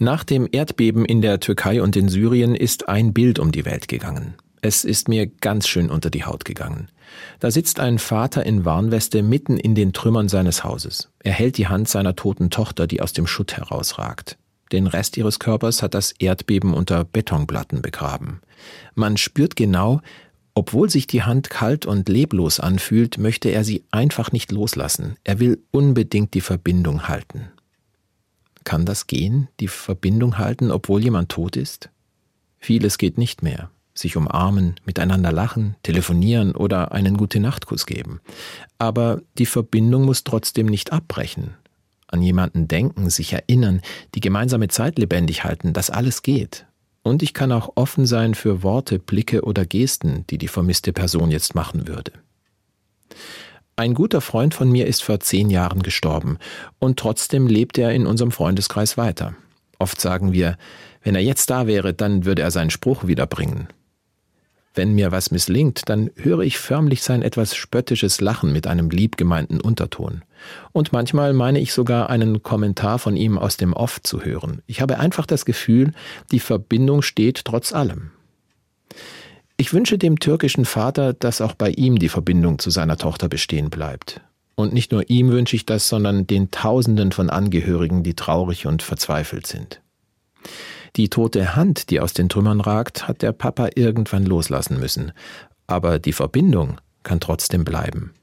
Nach 0.00 0.22
dem 0.22 0.48
Erdbeben 0.50 1.04
in 1.04 1.22
der 1.22 1.40
Türkei 1.40 1.82
und 1.82 1.96
in 1.96 2.08
Syrien 2.08 2.54
ist 2.54 2.88
ein 2.88 3.12
Bild 3.12 3.40
um 3.40 3.50
die 3.50 3.64
Welt 3.64 3.88
gegangen. 3.88 4.34
Es 4.60 4.84
ist 4.84 5.08
mir 5.08 5.26
ganz 5.26 5.66
schön 5.66 5.90
unter 5.90 6.08
die 6.08 6.24
Haut 6.24 6.44
gegangen. 6.44 6.88
Da 7.40 7.50
sitzt 7.50 7.80
ein 7.80 7.98
Vater 7.98 8.46
in 8.46 8.64
Warnweste 8.64 9.24
mitten 9.24 9.56
in 9.56 9.74
den 9.74 9.92
Trümmern 9.92 10.28
seines 10.28 10.62
Hauses. 10.62 11.10
Er 11.24 11.32
hält 11.32 11.58
die 11.58 11.66
Hand 11.66 11.88
seiner 11.88 12.14
toten 12.14 12.48
Tochter, 12.50 12.86
die 12.86 13.00
aus 13.00 13.12
dem 13.12 13.26
Schutt 13.26 13.56
herausragt. 13.56 14.38
Den 14.70 14.86
Rest 14.86 15.16
ihres 15.16 15.40
Körpers 15.40 15.82
hat 15.82 15.94
das 15.94 16.12
Erdbeben 16.12 16.74
unter 16.74 17.02
Betonplatten 17.02 17.82
begraben. 17.82 18.40
Man 18.94 19.16
spürt 19.16 19.56
genau, 19.56 20.00
obwohl 20.54 20.90
sich 20.90 21.08
die 21.08 21.24
Hand 21.24 21.50
kalt 21.50 21.86
und 21.86 22.08
leblos 22.08 22.60
anfühlt, 22.60 23.18
möchte 23.18 23.48
er 23.48 23.64
sie 23.64 23.82
einfach 23.90 24.30
nicht 24.30 24.52
loslassen. 24.52 25.16
Er 25.24 25.40
will 25.40 25.60
unbedingt 25.72 26.34
die 26.34 26.40
Verbindung 26.40 27.08
halten. 27.08 27.48
Kann 28.68 28.84
das 28.84 29.06
gehen, 29.06 29.48
die 29.60 29.66
Verbindung 29.66 30.36
halten, 30.36 30.70
obwohl 30.70 31.02
jemand 31.02 31.30
tot 31.30 31.56
ist? 31.56 31.88
Vieles 32.58 32.98
geht 32.98 33.16
nicht 33.16 33.42
mehr. 33.42 33.70
Sich 33.94 34.14
umarmen, 34.14 34.74
miteinander 34.84 35.32
lachen, 35.32 35.76
telefonieren 35.82 36.54
oder 36.54 36.92
einen 36.92 37.16
gute 37.16 37.40
Nachtkuss 37.40 37.86
geben. 37.86 38.20
Aber 38.76 39.22
die 39.38 39.46
Verbindung 39.46 40.04
muss 40.04 40.22
trotzdem 40.22 40.66
nicht 40.66 40.92
abbrechen. 40.92 41.54
An 42.08 42.20
jemanden 42.20 42.68
denken, 42.68 43.08
sich 43.08 43.32
erinnern, 43.32 43.80
die 44.14 44.20
gemeinsame 44.20 44.68
Zeit 44.68 44.98
lebendig 44.98 45.44
halten, 45.44 45.72
das 45.72 45.88
alles 45.88 46.20
geht. 46.20 46.66
Und 47.02 47.22
ich 47.22 47.32
kann 47.32 47.52
auch 47.52 47.72
offen 47.74 48.04
sein 48.04 48.34
für 48.34 48.62
Worte, 48.62 48.98
Blicke 48.98 49.44
oder 49.44 49.64
Gesten, 49.64 50.26
die 50.28 50.36
die 50.36 50.46
vermisste 50.46 50.92
Person 50.92 51.30
jetzt 51.30 51.54
machen 51.54 51.88
würde. 51.88 52.12
Ein 53.78 53.94
guter 53.94 54.20
Freund 54.20 54.54
von 54.54 54.72
mir 54.72 54.88
ist 54.88 55.04
vor 55.04 55.20
zehn 55.20 55.50
Jahren 55.50 55.84
gestorben 55.84 56.38
und 56.80 56.98
trotzdem 56.98 57.46
lebt 57.46 57.78
er 57.78 57.92
in 57.92 58.08
unserem 58.08 58.32
Freundeskreis 58.32 58.98
weiter. 58.98 59.36
Oft 59.78 60.00
sagen 60.00 60.32
wir, 60.32 60.56
wenn 61.04 61.14
er 61.14 61.20
jetzt 61.20 61.48
da 61.48 61.68
wäre, 61.68 61.94
dann 61.94 62.24
würde 62.24 62.42
er 62.42 62.50
seinen 62.50 62.70
Spruch 62.70 63.06
wiederbringen. 63.06 63.68
Wenn 64.74 64.96
mir 64.96 65.12
was 65.12 65.30
misslingt, 65.30 65.88
dann 65.88 66.10
höre 66.16 66.40
ich 66.40 66.58
förmlich 66.58 67.04
sein 67.04 67.22
etwas 67.22 67.54
spöttisches 67.54 68.20
Lachen 68.20 68.52
mit 68.52 68.66
einem 68.66 68.90
liebgemeinten 68.90 69.60
Unterton. 69.60 70.22
Und 70.72 70.92
manchmal 70.92 71.32
meine 71.32 71.60
ich 71.60 71.72
sogar 71.72 72.10
einen 72.10 72.42
Kommentar 72.42 72.98
von 72.98 73.16
ihm 73.16 73.38
aus 73.38 73.58
dem 73.58 73.74
Off 73.74 74.02
zu 74.02 74.24
hören. 74.24 74.60
Ich 74.66 74.80
habe 74.80 74.98
einfach 74.98 75.24
das 75.24 75.44
Gefühl, 75.44 75.92
die 76.32 76.40
Verbindung 76.40 77.02
steht 77.02 77.44
trotz 77.44 77.72
allem. 77.72 78.10
Ich 79.60 79.72
wünsche 79.72 79.98
dem 79.98 80.20
türkischen 80.20 80.64
Vater, 80.64 81.12
dass 81.12 81.40
auch 81.40 81.52
bei 81.52 81.70
ihm 81.70 81.98
die 81.98 82.08
Verbindung 82.08 82.60
zu 82.60 82.70
seiner 82.70 82.96
Tochter 82.96 83.28
bestehen 83.28 83.70
bleibt. 83.70 84.20
Und 84.54 84.72
nicht 84.72 84.92
nur 84.92 85.10
ihm 85.10 85.30
wünsche 85.30 85.56
ich 85.56 85.66
das, 85.66 85.88
sondern 85.88 86.28
den 86.28 86.52
Tausenden 86.52 87.10
von 87.10 87.28
Angehörigen, 87.28 88.04
die 88.04 88.14
traurig 88.14 88.66
und 88.66 88.82
verzweifelt 88.82 89.48
sind. 89.48 89.80
Die 90.94 91.08
tote 91.08 91.56
Hand, 91.56 91.90
die 91.90 91.98
aus 91.98 92.12
den 92.12 92.28
Trümmern 92.28 92.60
ragt, 92.60 93.08
hat 93.08 93.22
der 93.22 93.32
Papa 93.32 93.70
irgendwann 93.74 94.24
loslassen 94.24 94.78
müssen. 94.78 95.10
Aber 95.66 95.98
die 95.98 96.12
Verbindung 96.12 96.80
kann 97.02 97.18
trotzdem 97.18 97.64
bleiben. 97.64 98.14